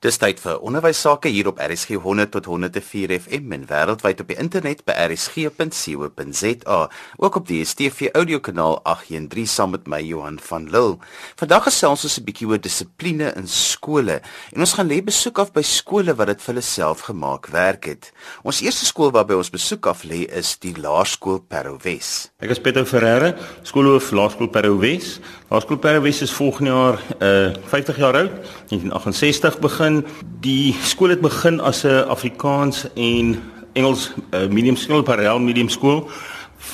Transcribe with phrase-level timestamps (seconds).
[0.00, 4.30] Dis tyd vir onderwys sake hier op RSG 100 tot 104 FM en wêreldwyd op
[4.30, 6.78] die internet by rsg.co.za.
[7.20, 10.96] Ook op die DStv audiokanaal 813 saam met my Johan van Lille.
[11.36, 15.52] Vandag gesels ons 'n bietjie oor dissipline in skole en ons gaan lê besoek af
[15.52, 18.12] by skole wat dit vir hulle self gemaak werk het.
[18.42, 22.30] Ons eerste skool waarby ons besoek af lê is die Laerskool Parowes.
[22.40, 25.20] Ek is Pieter Ferreira, skoolhoof Laerskool Parowes.
[25.50, 30.04] Laerskool Parowes is volgende jaar uh 50 jaar oud, 1968 begin begin
[30.40, 33.42] die skool het begin as 'n Afrikaans en
[33.72, 36.08] Engels uh, medium skool, parallel medium skool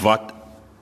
[0.02, 0.32] wat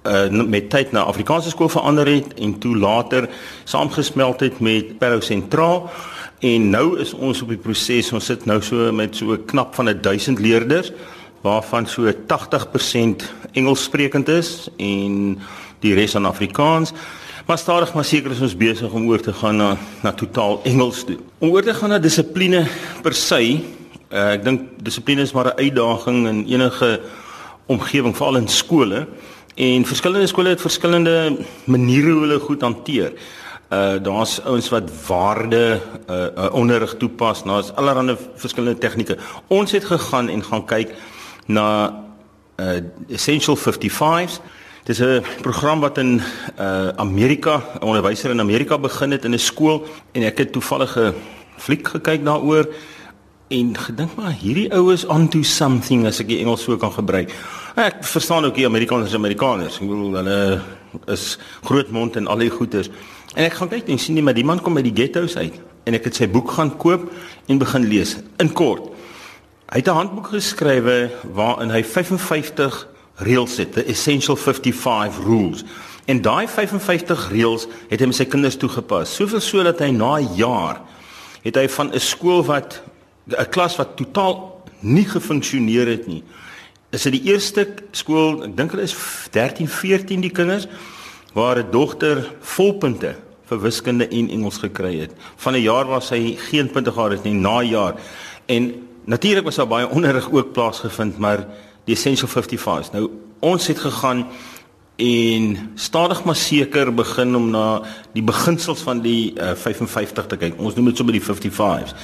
[0.02, 3.28] uh, met tyd na Afrikaanse skool verander het en toe later
[3.64, 5.90] saamgesmelt het met Parow Sentraal
[6.38, 10.00] en nou is ons op die proses ons sit nou so met so knap van
[10.00, 10.92] 1000 leerders
[11.40, 13.22] waarvan so 80%
[13.52, 15.38] Engels sprekend is en
[15.80, 16.92] die res aan Afrikaans.
[17.44, 21.02] Maar stadig maar seker is ons besig om oor te gaan na na totaal Engels
[21.04, 21.18] toe.
[21.44, 22.62] Om oor te gaan na dissipline
[23.04, 23.40] per se,
[24.08, 27.00] uh, ek dink dissipline is maar 'n uitdaging in enige
[27.66, 29.06] omgewing, veral in skole.
[29.54, 33.12] En verskillende skole het verskillende maniere hoe hulle goed hanteer.
[33.68, 39.18] Uh daar's ouens wat waarde uh, uh onderrig toepas, daar's allerlei verskillende tegnieke.
[39.46, 40.94] Ons het gegaan en gaan kyk
[41.46, 42.00] na
[42.56, 44.40] uh essential 55s
[44.84, 46.20] Dis 'n program wat in
[46.60, 51.14] uh Amerika, 'n onderwyser in Amerika begin het in 'n skool en ek het toevallige
[51.56, 52.68] fliek gekyk daaroor
[53.48, 57.32] en gedink maar hierdie oues onto something as ek die Engels so kan gebruik.
[57.74, 59.74] Ek verstaan ook die Amerikaners is Amerikaners.
[59.80, 60.60] Ek bedoel hulle
[61.06, 62.90] is groot mond en al die goeters.
[63.34, 65.60] En ek gaan kyk en sien nie maar die man kom by die ghettos uit
[65.84, 67.10] en ek het sy boek gaan koop
[67.46, 68.16] en begin lees.
[68.36, 68.82] In kort.
[69.72, 75.64] Hy het 'n handboek geskrywe waarin hy 55 reëls het, the essential 55 rules.
[76.04, 79.14] En daai 55 reëls het hy met sy kinders toegepas.
[79.14, 80.80] Soveel so dat hy na 'n jaar
[81.44, 82.82] het hy van 'n skool wat
[83.28, 86.22] 'n klas wat totaal nie gefunksioneer het nie.
[86.90, 88.96] Is dit die eerste skool, ek dink hulle is
[89.30, 90.66] 13, 14 die kinders
[91.32, 95.12] waar 'n dogter volpunte vir wiskunde en Engels gekry het.
[95.36, 97.94] Van 'n jaar waar sy geen punte gehad het nie, na jaar.
[98.46, 101.46] En natuurlik was daar baie onderrig ook plaasgevind, maar
[101.84, 102.92] die essential 55s.
[102.94, 103.08] Nou
[103.44, 104.26] ons het gegaan
[104.96, 107.82] en stadig maar seker begin om na
[108.14, 110.58] die beginsels van die uh, eh, 55 te kyk.
[110.58, 111.96] Ons noem dit sommer die 55s.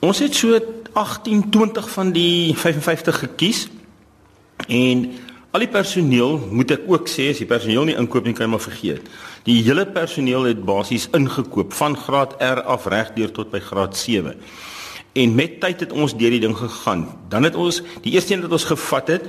[0.00, 0.56] Ons het so
[0.96, 3.66] 18, 20 van die 55 gekies
[4.66, 5.10] en
[5.50, 8.52] al die personeel moet ek ook sê as die personeel nie inkoop nie kan jy
[8.54, 9.06] maar vergeet.
[9.44, 13.96] Die hele personeel het basies ingekoop van graad R af reg deur tot by graad
[13.98, 14.36] 7.
[15.12, 17.08] En met tyd het ons deur die ding gegaan.
[17.28, 19.26] Dan het ons die eerste een wat ons gevat het,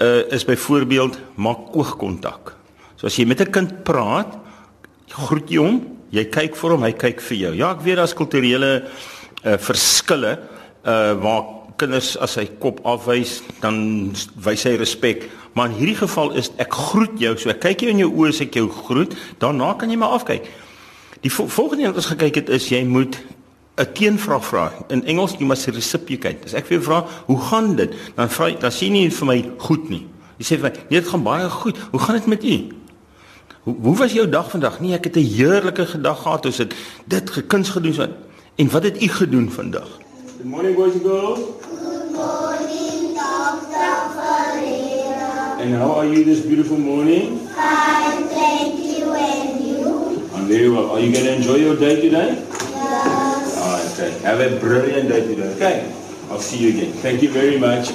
[0.00, 2.56] uh, is byvoorbeeld maak oogkontak.
[2.96, 4.38] So as jy met 'n kind praat,
[5.08, 7.54] groet jy hom, jy kyk vir hom, hy kyk vir jou.
[7.54, 8.84] Ja, ek weet daar's kulturele
[9.44, 10.38] uh, verskille
[10.84, 11.44] uh waar
[11.76, 15.28] kinders as hy kop afwys, dan wys hy respek.
[15.56, 18.28] Maar in hierdie geval is ek groet jou, so ek kyk jou in jou oë
[18.28, 20.44] as ek jou groet, daarna kan jy maar afkyk.
[21.24, 23.18] Die vo volgende ding wat ons gekyk het is jy moet
[23.80, 24.72] 'n teenvraag vra.
[24.88, 26.44] In Engels jy moet reciprocate.
[26.44, 29.26] As ek vir jou vra, "Hoe gaan dit?" dan vra jy, dan sien jy vir
[29.26, 30.06] my goed nie.
[30.38, 31.76] Jy sê vir my, "Nee, dit gaan baie goed.
[31.90, 32.68] Hoe gaan dit met u?"
[33.60, 34.80] Hoe hoe was jou dag vandag?
[34.80, 36.46] Nee, ek het 'n heerlike dag gehad.
[36.46, 36.74] Ons het
[37.06, 38.06] dit gekuns gedoen so.
[38.56, 39.88] En wat het u gedoen vandag?
[40.36, 41.38] Good morning boys and girls.
[41.38, 43.92] Good morning, Dr.
[44.16, 45.60] Ferreira.
[45.60, 47.38] And how are you this beautiful morning?
[47.54, 49.86] Fine, thank you and you.
[50.34, 50.90] I'm very well.
[50.90, 52.38] Are you going to enjoy your day today?
[54.00, 54.16] Okay.
[54.24, 55.52] Have a brilliant day today.
[55.60, 55.92] Okay.
[56.30, 56.92] I'll see you again.
[57.04, 57.92] Thank you very much.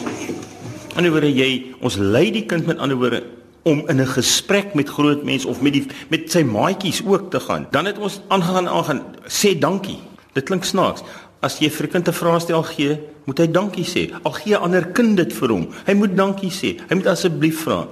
[0.94, 3.24] Anderswoorde jy ons lei die kind met ander woorde
[3.66, 7.40] om in 'n gesprek met groot mense of met die met sy maatjies ook te
[7.40, 7.66] gaan.
[7.72, 9.98] Dan het ons aangegaan aangaan sê dankie.
[10.34, 11.02] Dit klink snaaks.
[11.42, 14.14] As jy vir 'n kind 'n vraestel gee, moet hy dankie sê.
[14.24, 15.68] Al gee ander kind dit vir hom.
[15.86, 16.78] Hy moet dankie sê.
[16.88, 17.88] Hy moet asseblief vra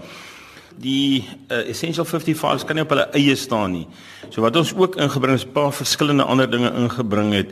[0.77, 3.87] die uh, essential 55s kan nie op hulle eie staan nie.
[4.29, 7.49] So wat ons ook ingebring is 'n paar verskillende ander dinge ingebring het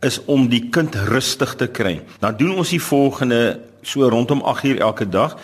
[0.00, 2.00] is om die kind rustig te kry.
[2.20, 5.36] Dan doen ons die volgende so rondom 8uur elke dag.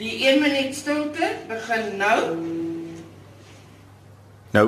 [0.00, 2.20] Die 1 minuut stilte begin nou.
[4.50, 4.66] Nou,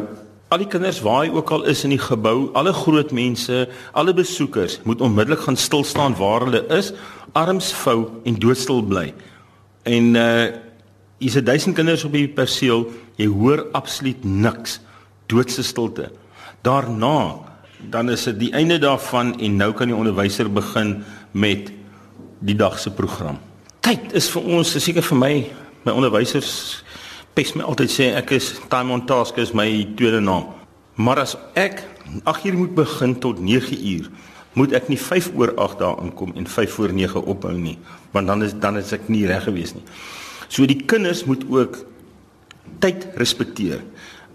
[0.52, 3.64] al die kinders waar hy ook al is in die gebou, alle groot mense,
[3.96, 6.92] alle besoekers moet onmiddellik gaan stil staan waar hulle is,
[7.32, 9.08] arms vou en doodstil bly.
[9.88, 10.52] En uh
[11.22, 14.80] hier's 1000 kinders op die perseel, jy hoor absoluut niks.
[15.30, 16.08] Doodse stilte.
[16.62, 17.50] Daarna
[17.90, 21.00] dan is dit die einde daarvan en nou kan die onderwyser begin
[21.30, 21.72] met
[22.38, 23.38] die dag se program.
[23.82, 25.32] Tyd is vir ons, seker vir my,
[25.82, 26.52] my onderwysers
[27.34, 29.66] pes my altyd sê ek is time on task is my
[29.96, 30.50] tweede naam.
[30.94, 31.82] Maar as ek
[32.28, 34.10] 8 uur moet begin tot 9 uur,
[34.58, 37.78] moet ek nie 5 oor 8 daar aankom en 5 voor 9 ophou nie,
[38.12, 39.84] want dan is dan is ek nie reg gewees nie.
[40.52, 41.80] So die kinders moet ook
[42.84, 43.80] tyd respekteer.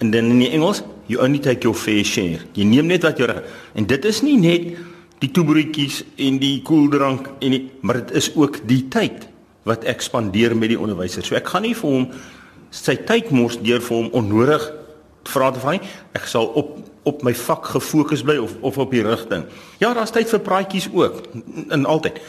[0.02, 2.44] En dan in die Engels, you only take your fair share.
[2.54, 3.44] Jy neem net wat jy reg.
[3.76, 4.74] En dit is nie net
[5.22, 9.28] die toebroodjies en die koeldrank en die, maar dit is ook die tyd
[9.68, 11.26] wat ek spandeer met die onderwyser.
[11.26, 12.10] So ek gaan nie vir hom
[12.72, 14.68] sy tyd mors deur vir hom onnodig
[15.28, 15.96] vra te vra nie.
[16.18, 16.78] Ek sal op
[17.08, 19.46] op my vak gefokus bly of of op die rigting.
[19.80, 21.22] Ja, daar's tyd vir praatjies ook
[21.72, 22.20] in altyd.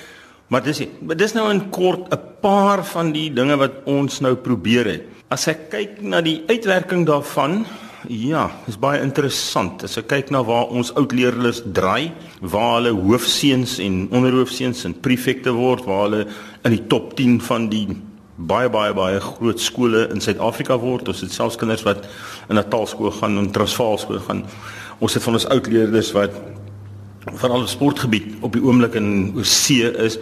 [0.49, 0.85] Maar dis
[1.19, 5.03] dis nou in kort 'n paar van die dinge wat ons nou probeer het.
[5.29, 7.67] As ek kyk na die uitwerking daarvan,
[8.09, 9.83] ja, is baie interessant.
[9.85, 12.11] As ek kyk na waar ons oud leerders draai,
[12.41, 16.23] waar hulle hoofseuns en onderhoofseuns en prefekte word, waar hulle
[16.65, 17.87] in die top 10 van die
[18.39, 21.11] baie baie baie groot skole in Suid-Afrika word.
[21.11, 22.07] Ons het selfs kinders wat
[22.49, 24.45] in 'n taalskool gaan en Transvaal skool gaan.
[25.01, 26.33] Ons het van ons oud leerders wat
[27.35, 30.19] van al sportgebied op die oomblik in Oorsee is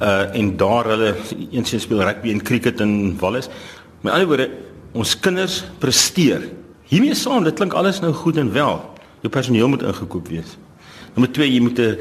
[0.00, 1.14] uh en daar hulle
[1.50, 3.48] eens speel rugby en cricket in Wallis.
[4.00, 4.50] Met ander woorde,
[4.92, 6.61] ons kinders presteer.
[6.92, 8.74] Hiermee saam, dit klink alles nou goed en wel.
[9.24, 10.58] Jou personeel moet ingekoop wees.
[11.14, 11.96] Nommer 2, jy moet 'n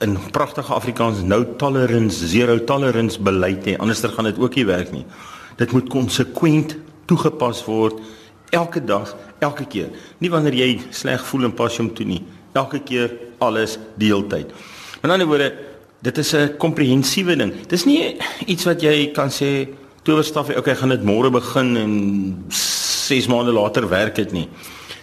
[0.00, 3.76] in pragtige Afrikaans no tolerance, zero tolerance beleid hê.
[3.78, 5.04] Anderster gaan dit ook nie werk nie.
[5.56, 6.76] Dit moet konsekwent
[7.06, 8.00] toegepas word
[8.50, 9.88] elke dag, elke keer.
[10.18, 12.22] Nie wanneer jy sleg voel en pas hom toe nie.
[12.52, 14.52] Elke keer alles deeltyd.
[15.02, 15.54] Met ander woorde,
[16.02, 17.66] dit is 'n komprehensiewe ding.
[17.68, 19.68] Dis nie iets wat jy kan sê
[20.02, 22.44] towerstaf, okay, gaan dit môre begin en
[23.06, 24.48] 6 maande later werk dit nie.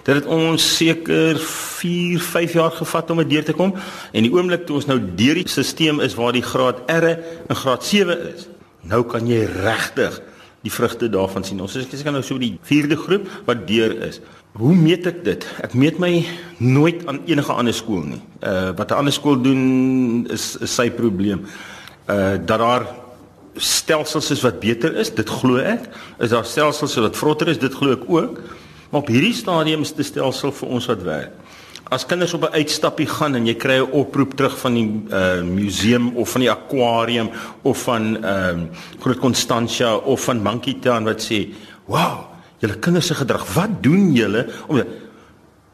[0.03, 3.71] Dit het ons seker 4, 5 jaar gevat om dit deur te kom
[4.11, 7.55] en die oomblik toe ons nou deur die stelsel is waar die graad R en
[7.55, 8.47] graad 7 is,
[8.91, 10.19] nou kan jy regtig
[10.63, 11.59] die vrugte daarvan sien.
[11.63, 14.19] Ons is ek kan nou so die 4de groep wat deur is.
[14.59, 15.45] Hoe meet ek dit?
[15.65, 16.11] Ek meet my
[16.61, 18.21] nooit aan enige ander skool nie.
[18.43, 21.47] Uh wat 'n ander skool doen is, is sy probleem.
[22.07, 22.85] Uh dat daar
[23.55, 25.89] stelsels is wat beter is, dit glo ek.
[26.19, 28.41] Is daar stelsels wat vrotter is, dit glo ek ook.
[28.89, 31.39] Maar op hierdie stadium is dit stelsel vir ons wat werk.
[31.93, 35.41] As kinders op 'n uitstappie gaan en jy kry 'n oproep terug van die uh
[35.41, 37.29] museum of van die akwarium
[37.61, 38.65] of van ehm uh,
[38.99, 41.53] Groot Constantia of van Monkey Town wat sê,
[41.85, 42.25] "Wow,
[42.59, 44.83] julle kinders se gedrag, wat doen julle?" Om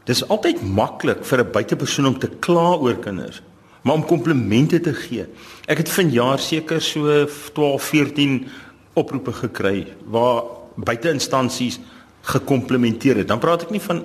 [0.10, 3.42] Dis altyd maklik vir 'n buitepersoon om te kla oor kinders,
[3.82, 5.26] maar om komplimente te gee.
[5.70, 8.40] Ek het vanjaar seker so 12, 14
[9.00, 10.44] oproepe gekry waar
[10.76, 11.80] buiteinstansies
[12.22, 13.28] gekomplementeer het.
[13.28, 14.04] Dan praat ek nie van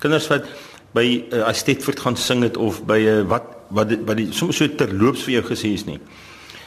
[0.00, 0.48] kinders wat
[0.96, 4.32] by uh, as Stedford gaan sing het of by 'n uh, wat wat wat die
[4.32, 6.00] soms so terloops vir jou gesê is nie.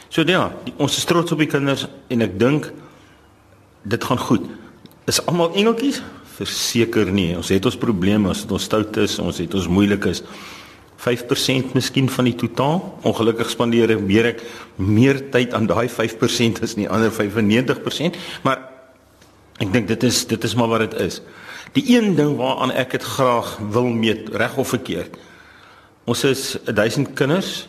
[0.08, 2.72] So ja, die, ons is trots op die kinders en ek dink
[3.82, 4.46] dit gaan goed.
[5.06, 6.02] Is almal engeltjies?
[6.38, 7.36] Verseker nie.
[7.36, 10.22] Ons het ons probleme, as dit ons stout is, ons het ons moeilikes.
[11.04, 12.80] 5% miskien van die totaal.
[13.02, 14.44] Ongelukkig spandeer ek meer ek
[14.76, 18.74] meer tyd aan daai 5% as nie ander 95%, maar
[19.62, 21.20] Ek dink dit is dit is maar wat dit is.
[21.74, 25.14] Die een ding waaraan ek dit graag wil meet, reg of verkeerd.
[26.10, 27.66] Ons is 1000 kinders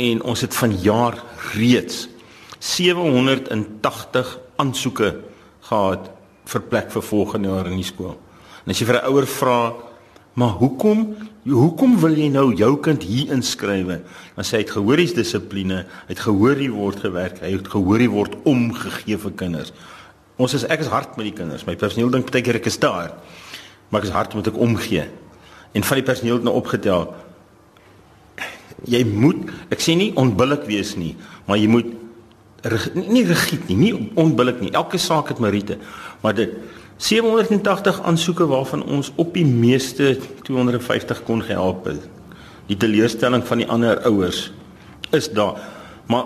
[0.00, 1.18] en ons het vanjaar
[1.56, 2.06] reeds
[2.60, 5.14] 780 aansoeke
[5.68, 6.10] gehad
[6.50, 8.16] vir plek vir volgende jaar in die skool.
[8.64, 9.72] En as jy vir 'n ouer vra,
[10.40, 11.04] "Maar hoekom
[11.44, 14.00] hoekom wil jy nou jou kind hier inskryf?"
[14.40, 18.00] sê hy het gehoor hier's dissipline, hy het gehoor hier word gewerk, hy het gehoor
[18.00, 19.72] hier word omgegee vir kinders.
[20.40, 21.66] Ons is ek is hard met die kinders.
[21.68, 23.12] My personeel dink baie keer ek is daar.
[23.90, 25.04] Maar ek is hard moet ek omgee.
[25.76, 27.10] En van die personeel het nou opgetel.
[28.88, 31.90] Jy moet ek sê nie onbillik wees nie, maar jy moet
[32.94, 34.72] nie rigied nie, nie onbillik nie.
[34.76, 35.78] Elke saak het meriete.
[36.24, 36.56] Maar dit
[37.00, 42.02] 780 aansoeke waarvan ons op die meeste 250 kon gehelp het.
[42.68, 44.50] Die teleurstelling van die ander ouers
[45.16, 45.56] is daar.
[46.06, 46.24] Maar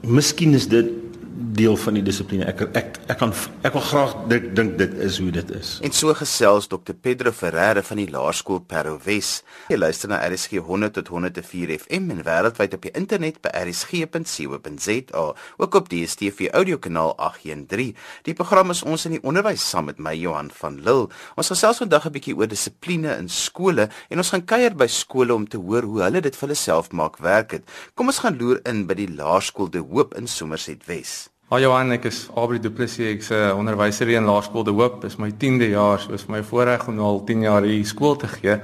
[0.00, 0.88] miskien is dit
[1.36, 2.46] deel van die dissipline.
[2.48, 3.32] Ek ek ek kan
[3.66, 5.76] ek wil graag dink dink dit is hoe dit is.
[5.84, 9.42] En so gesels Dr Pedro Ferreira van die Laerskool Parow Wes.
[9.68, 15.24] Jy luister na RSG 100 tot 104 FM en wêreldwyd op die internet by rsg.co.za,
[15.58, 17.94] ook op die DStv audiokanaal 813.
[18.28, 21.10] Die program is ons in die onderwys saam met my Johan van Lille.
[21.36, 25.34] Ons gesels vandag 'n bietjie oor dissipline in skole en ons gaan kuier by skole
[25.34, 27.64] om te hoor hoe hulle dit vir hulle self maak werk het.
[27.94, 31.25] Kom ons gaan loer in by die Laerskool De Hoop in Somerset Wes.
[31.46, 33.06] Hallo Johan, ek is Aubrey Du Plessis.
[33.06, 35.00] Ek's 'n onderwyser hier in Laerskool De Hoop.
[35.02, 38.26] Dis my 10de jaar, so is my voorreg om al 10 jaar hier skool te
[38.26, 38.58] gee.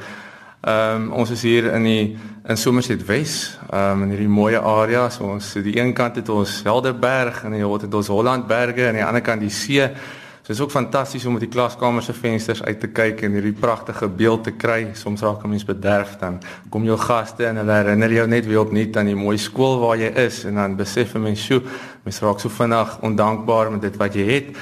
[0.61, 4.57] Ehm um, ons is hier in die in Somerset Wes, ehm um, in hierdie mooi
[4.57, 5.09] area.
[5.11, 7.95] So ons aan die een kant het ons Helderberg en aan die ander kant het
[7.95, 9.87] ons Hollandberge en aan die ander kant die see.
[10.43, 13.37] So dit is ook fantasties om met die klaskamer se vensters uit te kyk en
[13.37, 14.89] hierdie pragtige beeld te kry.
[14.99, 18.61] Soms raak 'n mens bederf dan kom jou gaste en hulle herinner jou net weer
[18.61, 21.63] opnuut aan die mooi skool waar jy is en dan besef 'n mens, "Sjoe,
[22.03, 24.57] mens raak so vinnig ondankbaar met dit wat jy het."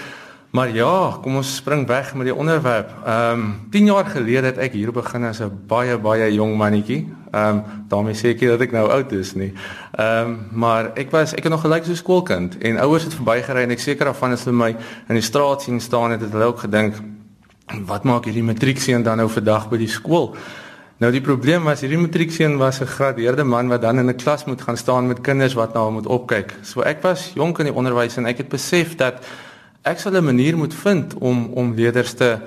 [0.51, 2.91] Maar ja, kom ons spring weg met die onderwerp.
[3.07, 7.07] Ehm um, 10 jaar gelede het ek hier begin as 'n baie baie jong mannetjie.
[7.31, 9.53] Ehm um, daarmee sê ek nie dat ek nou oud is nie.
[9.95, 13.63] Ehm um, maar ek was ek het nog gelyk so skoolkind en ouers het verbygery
[13.63, 14.77] en ek seker daarvan as hulle my
[15.09, 16.95] in die straat sien staan het, het hulle ook gedink
[17.87, 20.35] wat maak hierdie matriekseun dan nou vandag by die skool?
[20.99, 24.45] Nou die probleem was hierdie matriekseun was 'n gradeerde man wat dan in 'n klas
[24.45, 26.55] moet gaan staan met kinders wat na hom moet opkyk.
[26.63, 29.25] So ek was jonk in die onderwys en ek het besef dat
[29.83, 32.39] ek sal 'n manier moet vind om om leerders te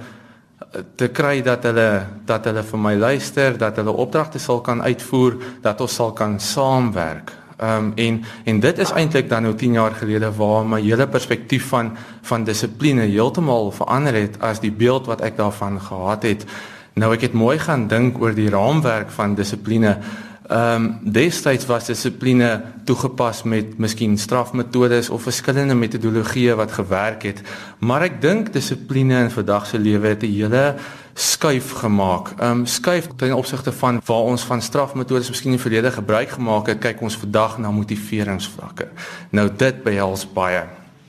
[0.95, 5.37] te kry dat hulle dat hulle vir my luister, dat hulle opdragte sal kan uitvoer,
[5.61, 7.31] dat ons sal kan saamwerk.
[7.57, 11.07] Ehm um, en en dit is eintlik dan nou 10 jaar gelede waar my hele
[11.07, 16.45] perspektief van van dissipline heeltemal verander het as die beeld wat ek daarvan gehad het.
[16.93, 19.97] Nou ek het mooi gaan dink oor die raamwerk van dissipline
[20.47, 27.41] Ehm um, destyds was dissipline toegepas met miskien strafmetodes of verskillende metodologieë wat gewerk het,
[27.79, 30.75] maar ek dink dissipline in vandag se lewe het 'n hele
[31.13, 32.33] skuif gemaak.
[32.37, 36.67] Ehm um, skuif ten opsigte van waar ons van strafmetodes miskien in verlede gebruik gemaak
[36.67, 38.87] het, kyk ons vandag na motiveringsvlakke.
[39.29, 40.63] Nou dit behels baie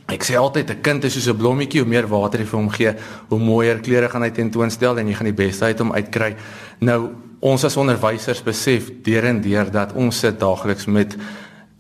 [0.07, 2.71] Ek sê altyd 'n kind is soos 'n blommetjie, hoe meer water jy vir hom
[2.71, 2.95] gee,
[3.29, 6.37] hoe mooier kleure gaan hy tentoonstel en jy gaan die beste uit hom uitkry.
[6.81, 7.11] Nou
[7.45, 11.13] ons as onderwysers besef deur en deur dat ons sit daagliks met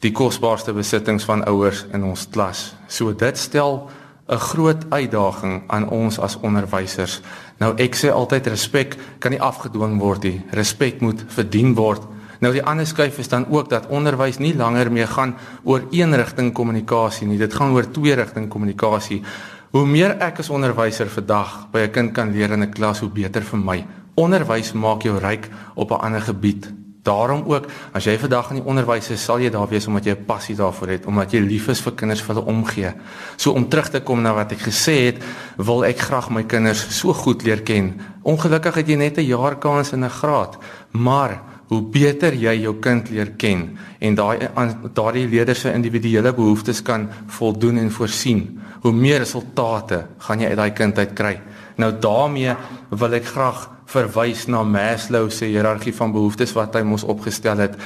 [0.04, 2.74] die kosbaarste besittings van ouers in ons klas.
[2.88, 3.88] So dit stel
[4.28, 7.20] 'n groot uitdaging aan ons as onderwysers.
[7.58, 10.42] Nou ek sê altyd respek kan nie afgedwing word nie.
[10.50, 12.02] Respek moet verdien word.
[12.40, 16.16] Nou die ander skuif is dan ook dat onderwys nie langer meer gaan oor een
[16.16, 17.38] rigting kommunikasie nie.
[17.38, 19.22] Dit gaan oor twee rigting kommunikasie.
[19.70, 23.08] Hoe meer ek as onderwyser vandag by 'n kind kan leer in 'n klas, hoe
[23.08, 23.86] beter vir my.
[24.14, 26.72] Onderwys maak jou ryk op 'n ander gebied.
[27.02, 30.10] Daarom ook, as jy vandag in die onderwys is, sal jy daar wees omdat jy
[30.10, 32.92] 'n passie daarvoor het, omdat jy lief is vir kinders vir hulle omgee.
[33.36, 35.24] So om terug te kom na wat ek gesê het,
[35.56, 38.00] wil ek graag my kinders so goed leer ken.
[38.22, 40.56] Ongelukkig het jy net 'n jaar kans in 'n graad,
[40.90, 44.48] maar hoe beter jy jou kind leer ken en daai
[44.94, 50.56] daardie leerders se individuele behoeftes kan voldoen en voorsien, hoe meer resultate gaan jy uit
[50.56, 51.40] daai kind uit kry.
[51.76, 52.54] Nou daarmee
[52.90, 57.76] wil ek graag verwys na Maslow se hiërargie van behoeftes wat hy mos opgestel het.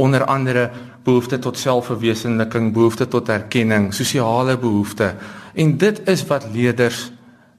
[0.00, 0.70] Onder andere
[1.04, 5.12] behoefte tot selfverwesenliking, behoefte tot erkenning, sosiale behoefte.
[5.54, 7.10] En dit is wat leerders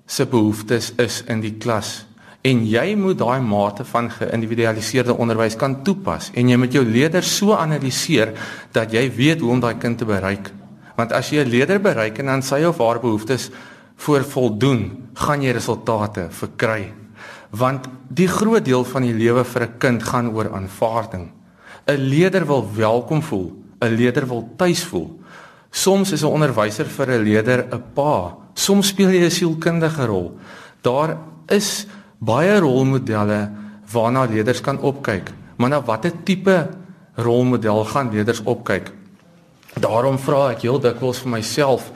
[0.05, 2.03] se behoeftes is in die klas.
[2.43, 6.31] En jy moet daai mate van geïndividualiseerde onderwys kan toepas.
[6.35, 8.33] En jy moet jou leerders so analiseer
[8.75, 10.51] dat jy weet hoe om daai kind te bereik.
[10.97, 13.49] Want as jy 'n leerder bereik en aan sy of haar behoeftes
[13.95, 17.02] voor voldoen gaan jy resultate verkry
[17.53, 21.31] want die groot deel van die lewe vir 'n kind gaan oor aanvaarding.
[21.87, 25.19] 'n Leerder wil welkom voel, 'n leerder wil tuis voel.
[25.71, 30.37] Soms is 'n onderwyser vir 'n leerder 'n pa, soms speel jy 'n sielkundige rol.
[30.81, 31.17] Daar
[31.47, 31.85] is
[32.19, 33.51] baie rolmodelle
[33.91, 36.69] waarna leerders kan opkyk, maar na watter tipe
[37.15, 38.91] rolmodel gaan leerders opkyk?
[39.79, 41.91] Daarom vra ek heel dikwels vir myself,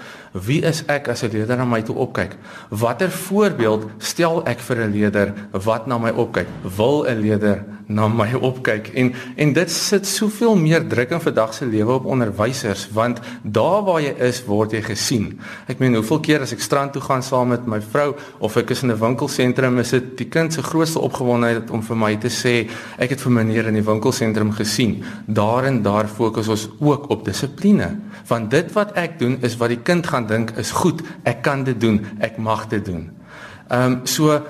[0.46, 2.36] Wie is ek as 'n leerder na my toe opkyk?
[2.70, 6.48] Watter voorbeeld stel ek vir 'n leerder wat na my opkyk?
[6.78, 8.92] Wil 'n leerder na my opkyk?
[8.96, 13.84] En en dit sit soveel meer druk in vandag se lewe op onderwysers want daar
[13.84, 15.40] waar jy is, word jy gesien.
[15.68, 18.72] Ek meen, hoeveel keer as ek strand toe gaan saam met my vrou of ek
[18.76, 22.30] is in 'n winkelsentrum, is dit die kind se grootste opgewondenheid om vir my te
[22.30, 25.04] sê, ek het vir meneer in die winkelsentrum gesien.
[25.26, 28.00] Daarin daar fokus ons ook op dissipline.
[28.28, 31.64] Want dit wat ek doen is wat die kind gaan dink is goed, ek kan
[31.64, 33.10] dit doen, ek mag dit doen.
[33.70, 34.42] Ehm um, so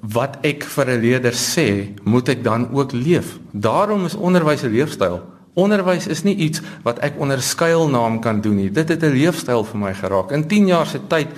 [0.00, 3.38] wat ek vir 'n leerder sê, moet ek dan ook leef.
[3.52, 5.22] Daarom is onderwys 'n leefstyl.
[5.54, 8.70] Onderwys is nie iets wat ek onder skuilnaam kan doen nie.
[8.70, 10.30] Dit het 'n leefstyl vir my geraak.
[10.30, 11.28] In 10 jaar se tyd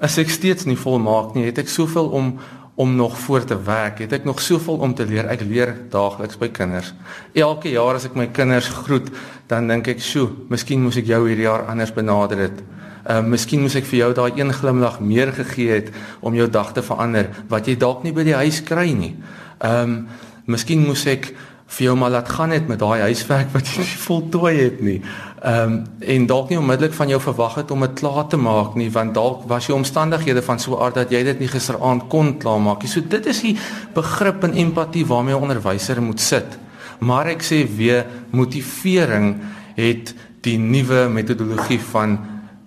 [0.00, 1.44] is ek steeds nie volmaak nie.
[1.44, 2.38] Het ek soveel om
[2.80, 3.98] om nog voor te werk.
[3.98, 5.26] Het ek nog soveel om te leer.
[5.28, 6.94] Ek leer daagliks by kinders.
[7.36, 9.10] Elke jaar as ek my kinders groet,
[9.46, 12.62] dan dink ek, "Sjoe, miskien moes ek jou hierdie jaar anders benader het."
[13.04, 16.48] Ehm uh, miskien moes ek vir jou daai een glimlag meer gegee het om jou
[16.50, 19.14] dag te verander wat jy dalk nie by die huis kry nie.
[19.58, 20.08] Ehm um,
[20.50, 21.30] miskien moes ek
[21.70, 24.98] vir jou maar laat gaan het met daai huiswerk wat jy nie voltooi het nie.
[25.40, 28.74] Ehm um, en dalk nie onmiddellik van jou verwag het om dit klaar te maak
[28.76, 32.34] nie want dalk was jy omstandighede van so aard dat jy dit nie gisteraand kon
[32.38, 32.90] klaarmaak nie.
[32.90, 33.56] So dit is die
[33.94, 36.58] begrip en empatie waarmee 'n onderwyser moet sit.
[36.98, 39.36] Maar ek sê weer motivering
[39.74, 42.18] het die nuwe metodologie van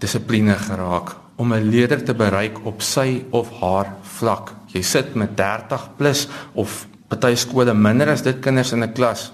[0.04, 1.16] dissipline geraak.
[1.36, 4.54] om 'n leerder te bereik op sy of haar vlak.
[4.68, 9.32] Jy sit met 30 plus of party skole minder as dit kinders in 'n klas.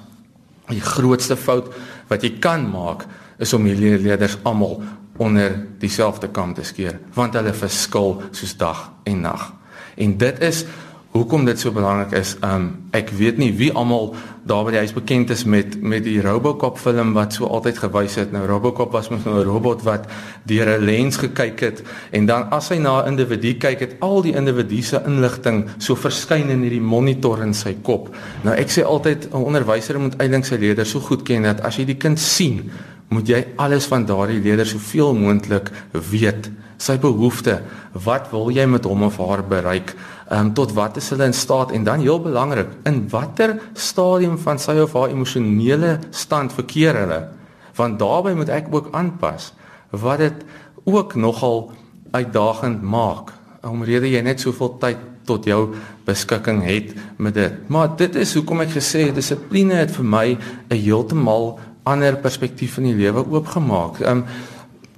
[0.67, 1.73] Die grootste fout
[2.07, 3.05] wat jy kan maak
[3.37, 4.81] is om hierdie leerders almal
[5.17, 9.53] onder dieselfde kam te skeer want hulle verskil soos dag en nag.
[9.95, 10.65] En dit is
[11.11, 12.35] hoekom dit so belangrik is.
[12.45, 14.11] Um ek weet nie wie almal
[14.49, 18.17] daar by die huis bekend is met met die Robocop film wat so altyd gewys
[18.21, 18.31] het.
[18.33, 20.05] Nou Robocop was mos nou 'n robot wat
[20.45, 24.21] deur 'n lens gekyk het en dan as hy na 'n individu kyk het al
[24.21, 28.15] die individu se inligting so verskyn in hierdie monitor in sy kop.
[28.43, 31.77] Nou ek sê altyd 'n onderwyser moet eintlik sy leerders so goed ken dat as
[31.77, 32.71] jy die kind sien,
[33.09, 36.49] moet jy alles van daardie leerder soveel moontlik weet.
[36.79, 37.59] Sy behoeftes,
[38.05, 39.95] wat wil jy met hom of haar bereik?
[40.29, 41.71] Ehm um, tot wat is hulle in staat?
[41.71, 47.27] En dan heel belangrik in watter stadium van sy of haar emosionele stand verkeer hulle?
[47.75, 49.53] Want daarbey moet ek ook aanpas
[49.89, 50.45] wat dit
[50.83, 51.71] ook nogal
[52.11, 53.33] uitdagend maak
[53.67, 55.73] omrede jy net soveel tyd tot jou
[56.07, 57.57] beskikking het met dit.
[57.67, 60.27] Maar dit is hoekom ek gesê het dissipline het vir my
[60.69, 63.99] 'n heeltemal ander perspektief in die lewe oopgemaak.
[64.01, 64.25] Ehm um,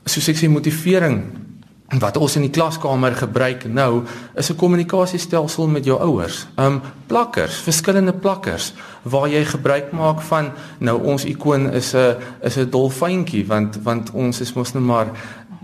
[0.05, 1.23] soos ek sê motivering
[2.00, 4.03] wat ons in die klaskamer gebruik nou
[4.36, 6.48] is 'n kommunikasiestelsel met jou ouers.
[6.57, 12.57] Um plakkers, verskillende plakkers waar jy gebruik maak van nou ons ikoon is 'n is
[12.57, 15.07] 'n dolfyntjie want want ons is mos net maar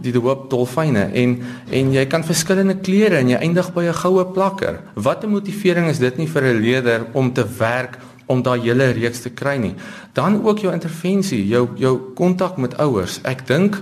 [0.02, 1.42] die hoop dolfyne en
[1.72, 4.80] en jy kan verskillende kleure en jy eindig by 'n goue plakker.
[4.96, 8.92] Wat 'n motivering is dit nie vir 'n leier om te werk om daai hele
[8.92, 9.76] reeks te kry nie.
[10.14, 13.20] Dan ook jou intervensie, jou jou kontak met ouers.
[13.24, 13.82] Ek dink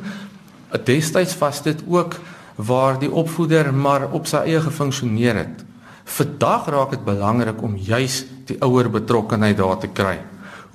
[0.84, 2.16] destyds was dit ook
[2.56, 5.64] waar die opvoeder maar op sy eie gefunksioneer het.
[6.06, 10.20] Vandag raak dit belangrik om juis die ouer betrokkenheid daar te kry.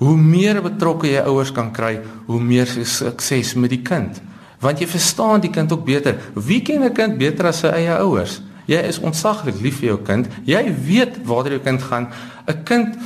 [0.01, 4.19] Hoe meer betrokke jy ouers kan kry, hoe meer sukses met die kind.
[4.61, 6.17] Want jy verstaan die kind ook beter.
[6.33, 8.41] Wie ken 'n kind beter as sy eie ouers?
[8.65, 10.27] Jy is ontsaglik lief vir jou kind.
[10.45, 12.09] Jy weet waar jou kind gaan.
[12.47, 12.97] 'n Kind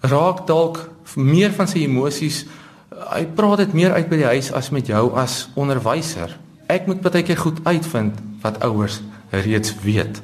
[0.00, 2.46] raak dalk meer van sy emosies.
[3.12, 7.02] Hy praat dit meer uit by die huis as met jou as onderwyser ek moet
[7.04, 9.00] baie keer goed uitvind wat ouers
[9.30, 10.22] reeds weet.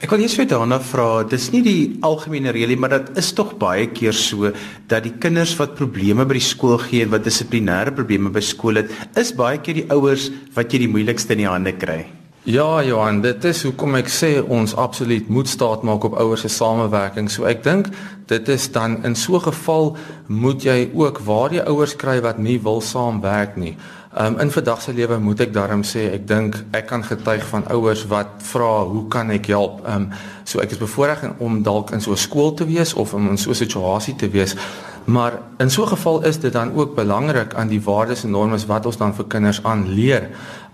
[0.00, 3.34] Ek wil eers vir daarna vra, dis nie die algemene reël nie, maar dit is
[3.36, 4.48] tog baie keer so
[4.88, 8.80] dat die kinders wat probleme by die skool gee en wat dissiplinêre probleme by skool
[8.80, 12.00] het, is baie keer die ouers wat jy die moeilikste in die hande kry.
[12.48, 16.48] Ja, Johan, dit is hoekom ek sê ons absoluut moet staat maak op ouers se
[16.48, 17.28] samewerking.
[17.28, 17.90] So ek dink
[18.32, 22.38] dit is dan in so 'n geval moet jy ook waar die ouers kry wat
[22.38, 23.76] nie wil saamwerk nie.
[24.18, 27.62] Um in vandag se lewe moet ek daarom sê ek dink ek kan getuig van
[27.70, 29.84] ouers wat vra hoe kan ek help?
[29.86, 30.08] Um
[30.42, 33.38] so ek is bevoorreg om dalk in so 'n skool te wees of om in
[33.38, 34.56] so 'n situasie te wees.
[35.06, 38.66] Maar in so 'n geval is dit dan ook belangrik aan die waardes en normes
[38.66, 40.28] wat ons dan vir kinders aanleer.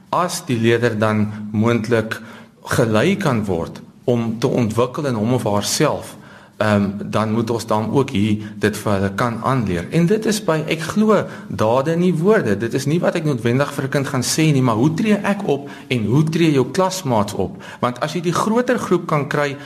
[0.08, 2.20] As die leier dan moontlik
[2.64, 6.16] gelei kan word om te ontwikkel in hom of haarself
[6.56, 9.88] ehm um, dan moet ons dan ook hier dit vir hulle kan aanleer.
[9.90, 12.56] En dit is by ek glo dade nie woorde.
[12.56, 15.18] Dit is nie wat ek noodwendig vir 'n kind gaan sê nie, maar hoe tree
[15.22, 17.62] ek op en hoe tree jou klasmaats op?
[17.80, 19.56] Want as jy die groter groep kan kry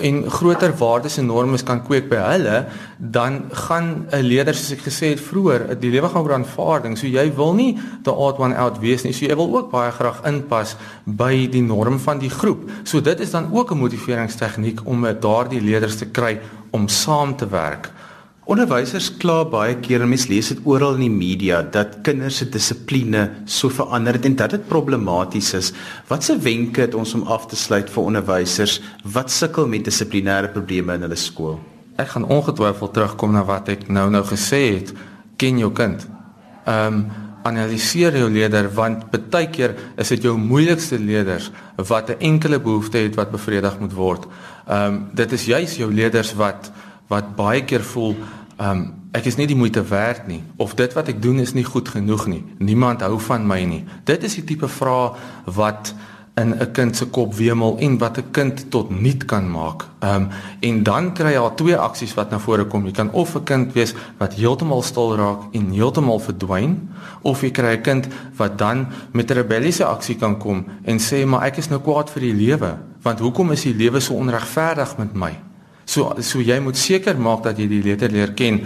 [0.00, 2.64] en groter waardes en normes kan kweek by hulle,
[2.96, 6.96] dan gaan 'n leier soos ek gesê het vroeër, die lewe gaan oor aanvaarding.
[6.98, 9.12] So jy wil nie the odd one out wees nie.
[9.12, 12.70] So jy wil ook baie graag inpas by die norm van die groep.
[12.84, 17.48] So dit is dan ook 'n motiveringstegniek om daardie leerders te kry om saam te
[17.48, 17.90] werk.
[18.50, 22.48] Onderwysers kla baie keer en mense lees dit oral in die media dat kinders se
[22.50, 25.70] dissipline so verander het en dat dit problematies is.
[26.08, 28.80] Watse wenke het ons om af te sluit vir onderwysers
[29.14, 31.60] wat sukkel met dissiplinêre probleme in hulle skool?
[32.02, 34.90] Ek gaan ongetwyfeld terugkom na wat ek nou-nou gesê het.
[35.38, 36.02] Ken jou kind.
[36.66, 37.04] Ehm um,
[37.42, 41.48] analiseer jou leier want baie keer is dit jou moeilikste leerders
[41.88, 44.26] wat 'n enkele behoefte het wat bevredig moet word.
[44.66, 46.70] Ehm um, dit is juis jou leerders wat
[47.12, 48.16] wat baie keer voel
[48.62, 51.66] um ek is nie die moeite werd nie of dit wat ek doen is nie
[51.68, 52.40] goed genoeg nie.
[52.64, 53.82] Niemand hou van my nie.
[54.08, 55.12] Dit is die tipe vrae
[55.58, 55.92] wat
[56.40, 59.84] in 'n kind se kop wemel en wat 'n kind tot niet kan maak.
[60.00, 60.28] Um
[60.60, 62.86] en dan kry jy twee aksies wat na vore kom.
[62.86, 66.88] Jy kan of 'n kind wees wat heeltemal stil raak en heeltemal verdwyn
[67.22, 71.26] of jy kry 'n kind wat dan met 'n rebelliese aksie kan kom en sê
[71.26, 74.96] maar ek is nou kwaad vir die lewe want hoekom is die lewe so onregverdig
[74.98, 75.51] met my?
[75.84, 78.60] So so jy moet seker maak dat jy die letter leer ken